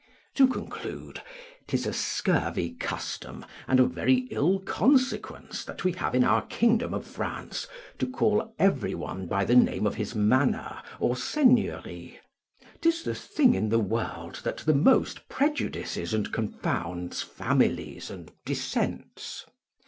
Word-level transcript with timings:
To 0.33 0.47
conclude, 0.47 1.21
'tis 1.67 1.85
a 1.85 1.93
scurvy 1.93 2.71
custom 2.71 3.45
and 3.67 3.79
of 3.79 3.91
very 3.91 4.25
ill 4.31 4.57
consequence 4.57 5.63
that 5.65 5.83
we 5.83 5.91
have 5.91 6.15
in 6.15 6.23
our 6.23 6.41
kingdom 6.47 6.91
of 6.95 7.05
France 7.05 7.67
to 7.99 8.07
call 8.07 8.51
every 8.57 8.95
one 8.95 9.27
by 9.27 9.45
the 9.45 9.55
name 9.55 9.85
of 9.85 9.93
his 9.93 10.15
manor 10.15 10.81
or 10.99 11.15
seigneury; 11.15 12.19
'tis 12.81 13.03
the 13.03 13.13
thing 13.13 13.53
in 13.53 13.69
the 13.69 13.77
world 13.77 14.41
that 14.43 14.57
the 14.57 14.73
most 14.73 15.29
prejudices 15.29 16.15
and 16.15 16.31
confounds 16.33 17.21
families 17.21 18.09
and 18.09 18.31
descents. 18.43 19.45